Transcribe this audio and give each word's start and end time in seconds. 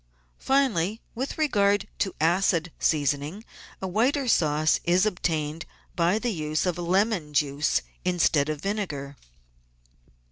Finally, 0.39 0.99
with 1.13 1.37
regard 1.37 1.87
to 1.99 2.15
acid 2.19 2.71
seasoning, 2.79 3.45
a 3.83 3.87
whiter 3.87 4.27
sauce 4.27 4.79
is 4.83 5.05
obtained 5.05 5.63
by 5.95 6.17
the 6.17 6.33
use 6.33 6.65
of 6.65 6.79
lemon 6.79 7.35
juice 7.35 7.83
instead 8.03 8.49
of 8.49 8.61
vinegar. 8.61 9.15